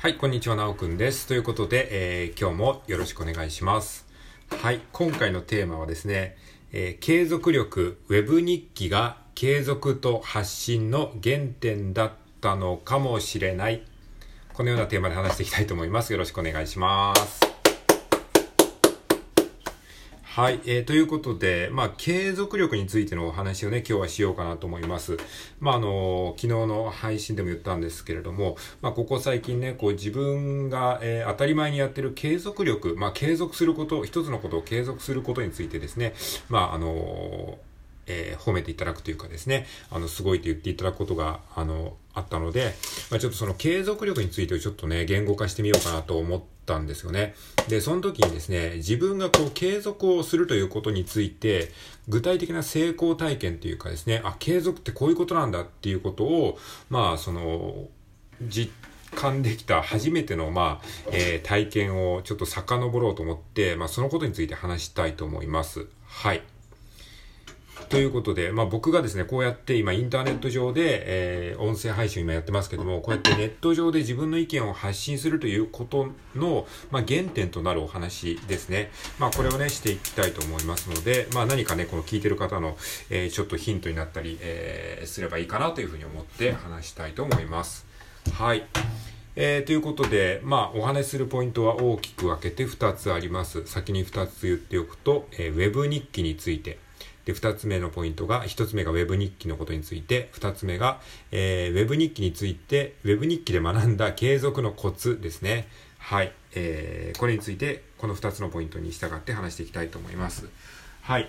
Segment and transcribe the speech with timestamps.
[0.00, 1.26] はい、こんにちは、なおくんです。
[1.26, 1.88] ということで、
[2.22, 4.06] えー、今日もよろしくお願いします。
[4.48, 6.38] はい、今回のテーマはですね、
[6.72, 13.82] えー、継続力、ウェブ日記が継続と発信の原点だったのかもしれない。
[14.54, 16.14] このようなテーマで話していきたいと思います。
[16.14, 17.49] よろしくお願いします。
[20.32, 25.16] はい、えー、ということで、まあ、継続力についてのお話をね、今日はしようかなと思います。
[25.58, 36.14] まあ、あの、昨日の配信でも言ったんですけれども、まあ、ここ最近ね、こう自分が、えー、当たり前にやってる継続力、まあ、継続すること、一つのことを継続することについてですね、
[36.48, 37.58] まあ、あの
[38.10, 42.74] えー、褒めていただくというかですね、あの、すごいと言っていただくことが、あの、あったので、
[43.10, 47.34] まあ、ちょっとその継続力についてちょっとね、言語化してみようかなと思ったんですよね。
[47.68, 51.70] で、その時にですね、自分がこう継続をするということについて、
[52.08, 56.58] 具体的な成功体験というかですね、あ、継続ってこういうことなんだっていうことを、
[56.88, 57.88] まあ、その、
[58.42, 58.72] 実
[59.14, 65.86] 感できた初めての、まあ、えー、体験をちょっと遡ろうと思って、まあ、そのことについて話したいと思います。
[66.06, 66.42] はい。
[67.90, 71.02] ということで、まあ僕がですね、こうやって今インターネット上で、
[71.52, 78.92] えー、音声配信今やってますけども、こうやってネット上で自分の意見を発信するということの、まあ原点となるお話ですね。
[79.18, 82.76] まあこれをね、していきたいと思いますので、まあ何かね、この聞いてる方の、
[83.10, 87.86] えー、ちょっとヒントになったり、えー、すればいいかなというふうに思って話したいと思います。
[88.34, 88.66] はい。
[89.34, 93.66] えー、ということで、まあ、お話しするポイントは大きく分けて2つあります。
[93.66, 96.78] 先に2つ言っておくと、えー、ウェブ日記について。
[97.24, 105.68] で、二つ目のポイントが、一つ目が Web 日記のことについて、二つ目が、えー、Web 日記について、Web 日記で学んだ継続のコツですね。
[105.98, 106.32] はい。
[106.54, 110.48] えー、これについて、この二つのポイントに従って話していきたいと思います。
[111.02, 111.28] はい。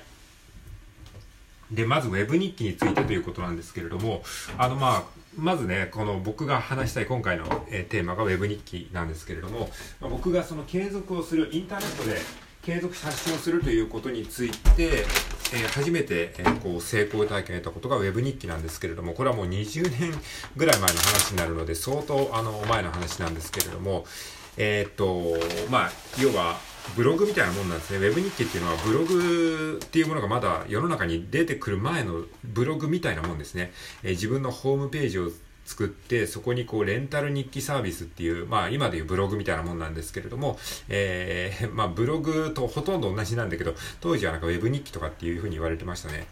[1.72, 4.24] で、まず Web 日記についてということなんですけれども、
[4.58, 5.04] あの、まあ、
[5.38, 9.70] まずね、この僕が話したい今回の、えー、テーマが Web 日記なんですけれども、
[10.02, 12.18] まあ、僕がその継続をするインターネットで
[12.62, 15.06] 継続発信をするということについて、
[15.54, 20.14] えー、初めて、えー、こう成功体験を得たことが Web 日記なんですけれども、これはもう20年
[20.56, 24.06] ぐらい前の話になるので、相当あの前の話なんですけれども、
[24.58, 25.92] えー、っと、まあ、
[26.22, 26.60] 要は、
[26.96, 28.00] ブログみたいなもんなんですね。
[28.00, 33.72] Web 日記っていうのはブログっていうものがまだ世の中に出てくる前のブログみたいなもんですね。
[34.04, 35.30] えー、自分のホームページを
[35.66, 46.28] 作って、そこにこう、レンタル日記サービスっていう、まあ今でいうブログみたいなもんなんですけれども、えー、 まあブログとほとんど同じなんだけど、当時はなんかウェブ日記とかっていうふうに言われてましたね。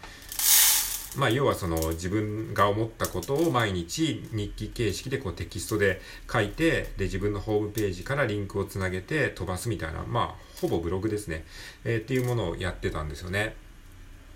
[1.16, 6.00] まあ、要はその自分が思ったことを毎日日記形式でこうテキストで
[6.32, 11.44] 書いて、で、自分のホームページからリンクをつなげて飛ばすみたいな、まあ、ほぼブログですね。
[11.84, 13.56] え、っていうものをやってたんですよね。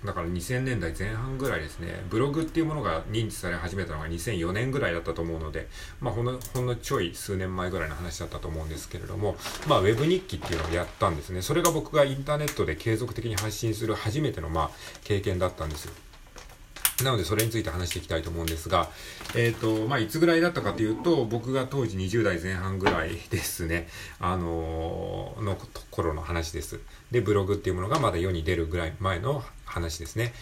[0.05, 5.69] だから2000年代前半ぐらいですね、ブログっていうものが認知され始めたのが2004年ぐらいだったと思うので、
[6.01, 11.41] まあほんの、ほんのちょい数年前ぐらいの話だったと思うんですけれども、まあウェブ日記っていうのをやったんですね。
[11.41, 14.71] それが僕がインターネットで継続的に発信する初めてのまあ
[15.05, 15.95] 経験だったんですよ。
[17.03, 18.89] なので、それについて話していきたいと思うんですが、
[19.35, 23.89] えっ、ー、と、まあ、いつぐらいだったかというと、僕が当時20代前半ぐらいですね、
[24.21, 25.57] あのー、の
[25.91, 26.79] 頃の話です。
[27.11, 30.35] で、ブログっていうものがまだ世に出るぐらい前の話ですね。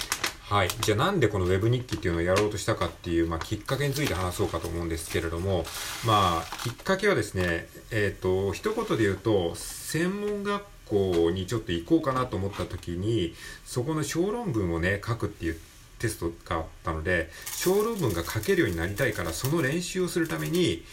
[0.53, 0.69] はい。
[0.69, 5.65] じゃあなんでこの Web 日記っていうのをやろうとしたかっていう、まあ、きっかけについて話そうかと思うんですけれども、
[6.05, 13.35] まあ、きっかけはですね、えっ、ー、と、一言で言うと、専門学校にちょっと行こうかなと思った時に、
[13.65, 15.61] そこの小論文をね、書くっていう
[16.03, 20.85] テストがあったので、小論文が書けるようになりたいから、その練習をするために、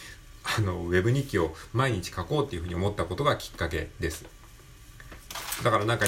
[0.57, 4.25] あの、ウェブ日記を毎日書こうっていうふうに思ったことがきっかけです。
[5.63, 6.05] だからなんか、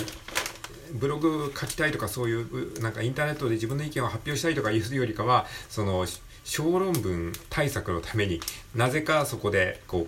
[0.93, 6.05] ブログ書きたいとかそういうなんかインターネットで自分の意見を発表したいとかいうよりかはその
[6.43, 8.41] 小論文対策のために
[8.75, 10.07] なぜかそこでこ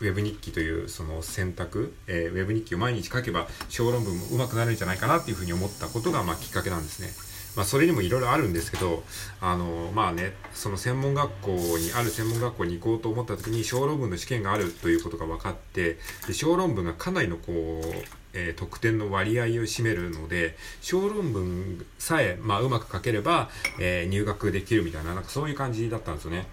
[0.00, 7.08] うウェブ日記というその選択、えー、ウェブ日記を毎日書けば小論文も上手くなるんじゃないかなっていうふうに思ったことがまあきっかけなんですね。
[7.56, 9.02] まあ、それにもいろいろあるんですけど、
[9.40, 23.48] あの、まあね、その専門学校に、ある専門学校に行こうと思った時に小論文の試験があるということが分かって、で小論文がかなりのこう、えー、得点の割合を占めるので、小論文さえ、まあ、うまく書ければ、
[23.80, 26.46] えー、入学できるみたいな、なんかそういう感じだったんですよね。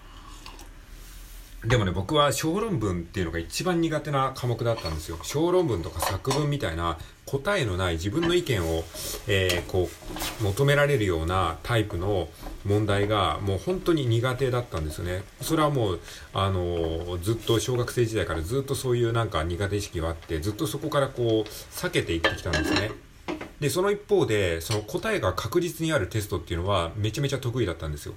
[1.66, 5.18] でもね、僕は小論文っていうのが一番苦手な科目だったんですよ。
[5.22, 8.84] 小論文とか作文みたいな答えのない自分の意見を、
[9.26, 9.88] えー、こ
[10.40, 12.28] う、求められるようなタイプの
[12.66, 15.22] 問題がもう本当に苦手だったんですよね。
[15.40, 16.00] それはもう、
[16.34, 22.90] あのー、ずっと小学生時代からずっとそういうなんか苦手意識があって、ずっとそこからこう、避けていってきたんですね。
[23.60, 28.14] で、その一方で、その答えが確実にあるテストっていうのはめちゃめちゃ得意だったんですよ。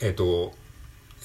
[0.00, 0.52] えっ、ー、と、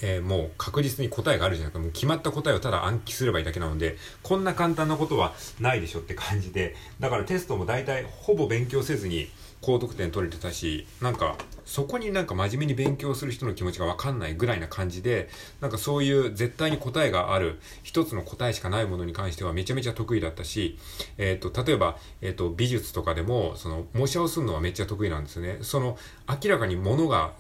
[0.02, 9.30] えー、もう確実に答えがあるじゃなくて、もう決まった答えをただ暗記すればいいだけなので、こんな簡単なことはないでしょって感じで、だからテストも大体ほぼ勉強せずに
[9.62, 11.36] 高得点取れてたし、なんか、
[11.66, 15.30] そこになんか真面目に勉強する人の気持ちがわかんないぐらいな感じで、
[15.60, 20.78] なんかそういう絶対に答えがある、一つの答えしかないものに関してはめちゃめちゃ得意だったし、
[21.18, 25.58] えっ、ー、と、例えば、えっ、ー、と、美術とかでも、その、模写をするのはめっちゃ得意なんですよね。
[25.62, 25.98] その、
[26.30, 27.34] 明らかにものが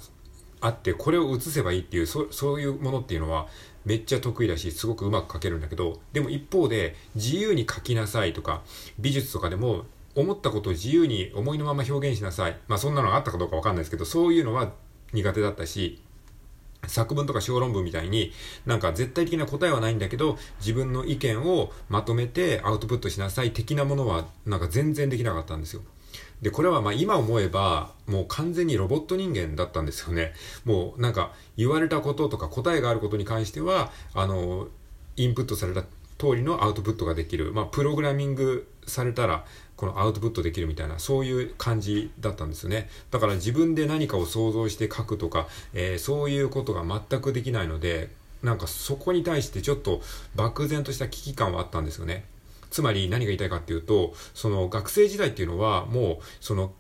[0.62, 3.48] あってこれを写せばいいっていうそそういうものっていうのは
[3.86, 8.62] めっちゃ得意だしすごくうまく描けるんだけどでも一方で自由に描きなさいとか
[9.00, 14.74] 美術とかでも思ったことを自由に思いのまま表現しなさいまあそんなのがあったかどうかわかんないですけどそういうのは
[15.14, 16.02] 苦手だったし
[16.86, 18.32] 作文とか小論文みたいに
[18.66, 25.82] なんか絶対的な答えはないんだけど自分の意見をまとめてアウトプットしなさい的なものはなんか全然できなかったんですよ。
[26.42, 30.34] で、これはまあ今思えば、もう完全にロボット人間だったんですよね。
[30.66, 34.68] もうなんか言われたこととか答えがあることに関しては、あの、
[35.16, 35.82] インプットされた
[36.18, 37.54] 通りのアウトプットができる。
[37.54, 39.46] まあ、プログラミングされたら、
[39.76, 42.90] このアウトプットできるみたいな、そういう感じだったんですよね。
[43.12, 48.10] だから自分で何かを想像して書くとか、えー、そういうことが全くできないので、
[48.44, 50.02] なんかそこに対してちょっと
[50.36, 52.26] 漠然とした危機感はあったんですよね。
[52.70, 56.74] つまり何が言いたいかっていうと、その学生時代っていうのはもう、その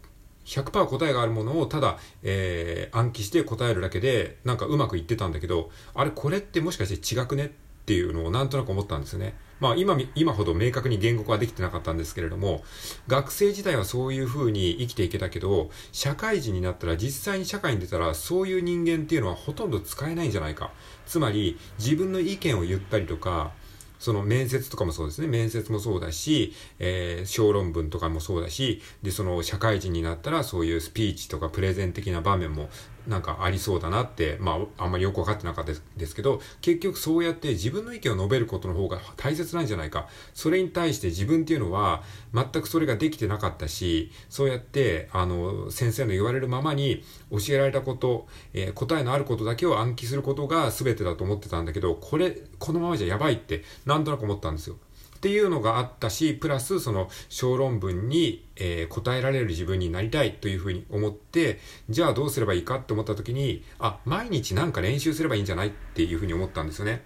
[0.45, 7.50] 100%答えがあるものをただ、えー、暗記して答えるだけで、なんかうまくいってたんだけど、あれこれってもしかして違くねっ
[7.86, 9.36] ていうのをなんとなく思ったんですよね。
[9.60, 12.63] まあ今、今ほど明確に言語化できてなかったんですけれども、
[13.07, 20.72] 学生時代はそういう風に生きていけたけど、社会人になったら実際に社会に出たらそういう人間っていうのはほとんど使えないんじゃないか。
[21.06, 23.51] つまり自分の意見を言ったりとか、
[24.00, 25.28] その面接とかもそうですね。
[25.28, 32.70] 面接もそうだし、えー、小論文とかもそうだし、で、その社会人になったらそういうスピーチとかプレゼン的な場面も
[33.07, 40.07] なんかありそうだなって、まあ、あんまりよくわかってなかったですけど、結局そうやって自分の意見を述べることの方が大切なんじゃないか。
[40.33, 54.77] それに対して自分っていうのは、全くそれができてなかったし、そうやって、あの、先生の言われるままに教えられたこと、えー、答えのあることだけを暗記することが全てだと思ってたんだけど、これ、このままじゃやばいって、なんとなく思ったんですよ。
[55.18, 61.60] っていうのがあったし、プラスその小論文に、えー、答えられる自分になりたいというふうに思って、
[61.90, 67.02] じゃあどうすればいいかって思った時に、あ、毎日なんか練習すればいいんじゃないっていうふうに思ったんですよね。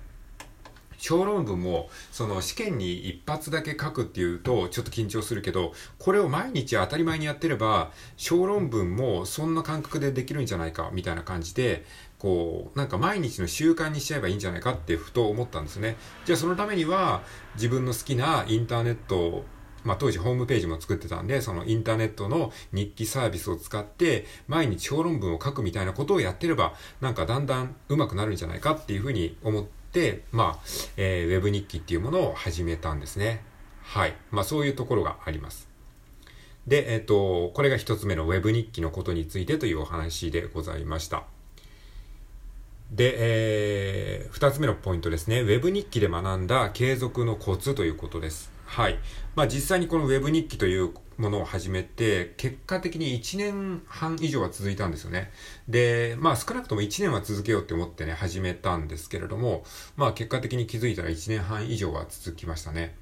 [0.97, 11.85] 小論文も、その試験に一発だけ書くっていうとちょっと緊張するけど、これを毎日当たり前にやってれば、小論文もそんな感覚でできるんじゃないか、みたいな感じで、
[12.21, 15.95] こう、なんか毎日の習慣にしちゃえばいいんじゃないかってふと思ったんですね。
[16.23, 17.23] じゃあそのためには、
[17.55, 19.43] 自分の好きなインターネット
[19.83, 30.65] まあ、当時ホームページも作ってたんで、そのインターネットの日記サービスを使って、毎日小論文を書くみたいなことをやってれば、なんかだんだん上手くなるんじゃないかっていうふうに思って、まあ、
[30.97, 33.41] えー、ウェブ日記っていうものを始めたんですね。
[33.81, 34.13] はい。
[34.29, 35.67] まあ、そういうところがあります。
[36.67, 41.23] で、えっ、ー、と、これが一つ目のウェブ日記のことについてというお話でございました。
[42.91, 45.39] で、えー、二つ目のポイントですね。
[45.39, 48.51] ウェブ日記で学んだ継続のコツということです。
[48.65, 48.99] はい。
[49.33, 55.31] まあ実際にこのウェブ日記というものを始めて、結果的に1年半以上は続いたんですよね。
[55.69, 59.63] で、まあ少なくとも1年は続けようって思ってね、始めたんですけれども、
[59.95, 62.93] まあ結果的に気づいたら1年半以上は続きましたね。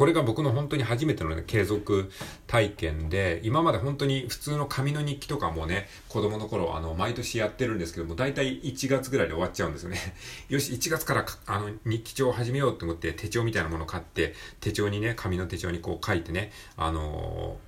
[0.00, 2.10] これが僕の本当に初めての、ね、継続
[2.46, 9.98] 体験で、今まで本当に普通の紙の日記とかもね、子供の頃、あの、毎年やってるんですけども、大体1月ぐらいで終わっちゃうんですよね。
[10.48, 17.58] よし、1月からあの、日記帳を始めようと思って手帳みたいなものを買って、手帳にね、紙の手帳にこう書いてね、あの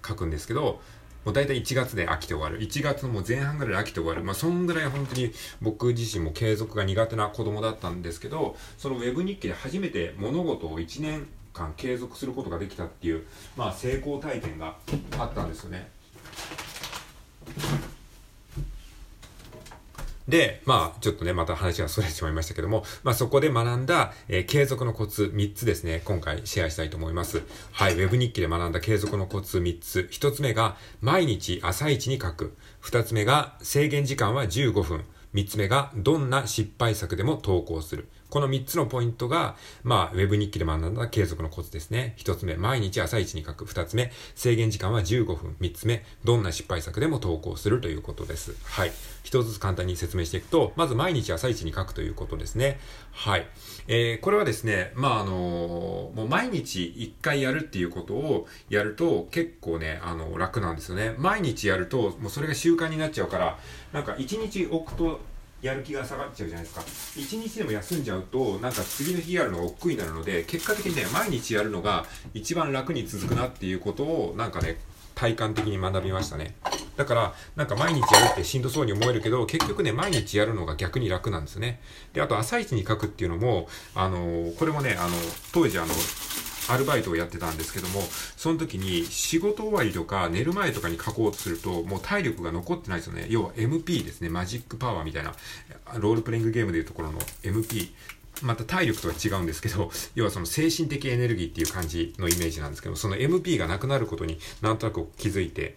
[0.00, 0.80] ー、書くんですけど、
[1.26, 2.58] もう大体1月で飽きて終わる。
[2.66, 4.24] 1月のもう前半ぐらいで飽きて終わる。
[4.24, 5.30] まあ、そんぐらい本当に
[5.60, 14.76] 僕自身も継続が苦手な子供だったんですけど、そのウェブ日記で初めて物事を1年間継続することができたっていう、まあ、成功体験が
[15.18, 15.88] あったんですよね。
[20.28, 27.42] で、まあ、ちょっとね、また話が逸れてしまいましたけども、まあそこで学んだ、えー、継続のコツ3つですね、今回シェアしたいと思います。
[27.72, 30.08] はい、ウェブ日記で学んだ継続のコツ3つ。
[30.12, 32.56] 1つ目が、毎日朝一に書く。
[32.82, 35.04] 2つ目が、制限時間は15分。
[35.34, 38.08] 3つ目が、どんな失敗作でも投稿する。
[38.32, 42.14] この3つのポイントが、まあ、ウェブ日記で学んだ継続のコツですね。
[42.16, 43.66] 1つ目、毎日朝一に書く。
[43.66, 45.54] 2つ目、制限時間は15分。
[45.60, 48.56] 3つ目、どんな失敗作でも投稿するということです。
[48.64, 48.92] はい。
[49.22, 52.80] 一つずつ簡単に説明していくと、まず毎日朝一に書くということですね。
[53.10, 53.46] はい。
[53.86, 61.14] えー、これはですね、まあ、あのー、もう毎日1回やるっていうことをやると結構ね、あの、楽なんですよね。
[61.18, 63.58] 毎日やると、もうそれが習慣になっちゃうから、
[63.92, 65.20] なんか1日置くと
[65.62, 66.82] やる気が下がっちゃうじゃないですか。
[67.16, 72.04] 一日でも休んじゃうと、なんか次の日やるのが億劫になるので、結果的にね、毎日やるのが
[72.34, 74.76] 一番楽に続くなっていうことを、なんかね、
[75.14, 76.56] 体感的に学びましたね。
[76.96, 81.80] だから、なんか毎日やるってしんどそうに思えるけど、結局ね、毎日やるのが逆に楽なんですね。
[82.12, 85.14] で、あと朝一に書くっていうのも、あの、これもね、あの、
[85.52, 85.94] 当時あの、
[86.68, 88.02] アルバイトをやってたんですけども、
[88.36, 93.26] その時に仕事終わりとか寝る前とかに書こうとすると、もう体力が残ってないですよね。
[93.28, 94.28] 要は MP ですね。
[94.28, 95.34] マジックパワーみたいな、
[95.98, 97.90] ロールプレイングゲームでいうところの MP。
[98.40, 105.76] また体力とは違うんですけど、 要はその精神的エネルギーっていう感じのイメージなんですけど、その MP がなくなることになんとなく気づいて、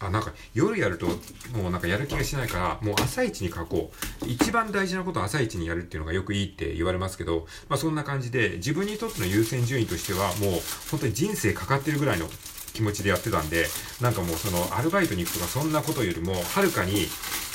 [0.00, 1.06] あ、なんか夜やると
[1.54, 3.92] もうなんかやる気がしないから、もう朝一に書こ
[4.22, 4.26] う。
[4.26, 12.26] 一番大事なことは朝一にやるっていうのがよくいいって言われますけど、まあそんな感じで自分にとっての優先順位としてはもう本当に人生かかってるぐらいの
[12.72, 13.66] 気持ちでやってたんで、
[14.00, 17.06] なんかもうそのアルバイトに行くとかそんなことよりも、はるかに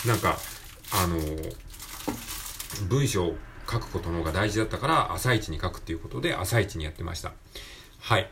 [0.05, 0.37] なんか、
[0.91, 1.19] あの
[2.87, 3.35] 文章を
[3.69, 7.33] 書くことの方が大事だったから朝一に書くっていうことで朝一にやってました。
[7.99, 8.29] はい。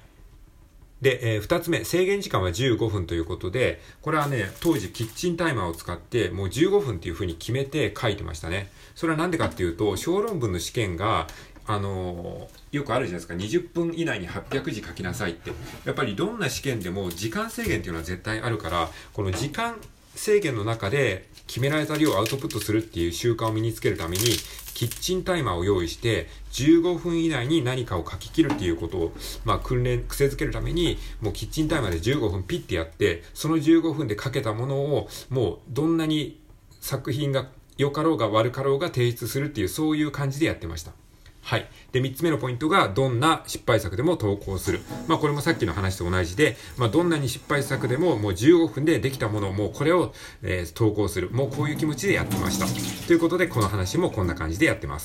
[1.04, 8.72] で、えー、二つ目、制限時間は15分ということで、これはね、当時キッチンタイマーを使って、もう15分っていう風に決めて書いてましたね。
[8.96, 11.28] それはなんでかっていうと、小論文の試験が、
[11.68, 13.34] あのー、よくあるじゃないですか。
[13.34, 15.52] 20分以内に800字書きなさいって。
[15.84, 19.76] やっぱりどんな試験でも時間制限っていうのは絶対あるから、この時間
[20.16, 24.24] 制限の中で決められた量をアウトプットするっていう習慣を身につけるために、
[24.74, 29.14] キッチンタイマーを用意して、15分以内に何かを書き切るっていうことを、
[29.46, 36.42] まあ、訓練、癖づけるために、もうキッチンタイマーで15分ピッてやって、その15分で書けたものを、もうどんなに
[36.82, 37.48] 作品が
[37.78, 40.94] 良かろうが悪かろうが提出するっていう、そういう感じでやってました。
[41.44, 41.68] はい。
[41.92, 44.80] で、三つ目のポイントが、どんな失敗作でも投稿する。
[45.08, 51.30] まあ、これもさっきの話と同じで、まあ、どんなに失敗作でも、もう15分でできたものを、もうこれを、えー、投稿する。
[51.32, 52.66] もうこういう気持ちでやってました。
[53.08, 55.02] ということで、この話もこんな感じでやってます。